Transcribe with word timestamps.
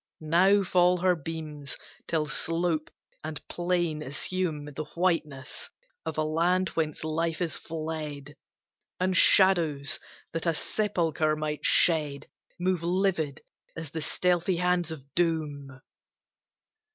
Now 0.19 0.63
fall 0.63 0.97
her 0.97 1.15
beams 1.15 1.77
till 2.07 2.25
slope 2.25 2.89
and 3.23 3.39
plain 3.47 4.01
assume 4.01 4.65
The 4.65 4.85
whiteness 4.95 5.69
of 6.07 6.17
a 6.17 6.23
land 6.23 6.69
whence 6.69 7.03
life 7.03 7.39
is 7.39 7.55
fled; 7.55 8.35
And 8.99 9.15
shadows 9.15 9.99
that 10.31 10.47
a 10.47 10.55
sepulcher 10.55 11.35
might 11.35 11.63
shed 11.67 12.25
Move 12.59 12.81
livid 12.81 13.41
as 13.75 13.91
the 13.91 14.01
stealthy 14.01 14.57
hands 14.57 14.91
of 14.91 15.03
doom. 15.13 15.79